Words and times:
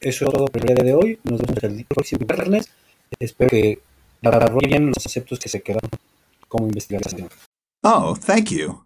eso 0.00 0.24
es 0.26 0.32
todo 0.32 0.46
por 0.46 0.60
el 0.60 0.74
día 0.74 0.84
de 0.84 0.94
hoy. 0.94 1.18
Nos 1.24 1.40
vemos 1.40 1.62
el 1.64 1.84
próximo 1.84 2.26
viernes. 2.26 2.70
Espero 3.18 3.50
que 3.50 3.80
desarrolle 4.20 4.66
bien 4.66 4.86
los 4.86 5.02
conceptos 5.02 5.38
que 5.38 5.48
se 5.48 5.62
quedaron 5.62 5.90
como 6.48 6.66
investigación. 6.66 7.28
Oh, 7.82 8.16
thank 8.16 8.50
you. 8.50 8.83